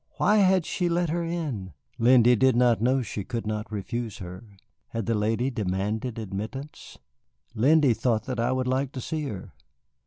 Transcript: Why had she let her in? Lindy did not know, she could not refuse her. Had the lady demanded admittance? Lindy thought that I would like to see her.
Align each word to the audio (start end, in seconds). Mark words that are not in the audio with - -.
Why 0.17 0.37
had 0.37 0.65
she 0.65 0.89
let 0.89 1.09
her 1.11 1.23
in? 1.23 1.73
Lindy 1.99 2.35
did 2.35 2.55
not 2.55 2.81
know, 2.81 3.03
she 3.03 3.23
could 3.23 3.45
not 3.45 3.71
refuse 3.71 4.17
her. 4.17 4.43
Had 4.87 5.05
the 5.05 5.13
lady 5.13 5.51
demanded 5.51 6.17
admittance? 6.17 6.97
Lindy 7.53 7.93
thought 7.93 8.23
that 8.23 8.39
I 8.39 8.51
would 8.51 8.67
like 8.67 8.93
to 8.93 8.99
see 9.01 9.25
her. 9.25 9.53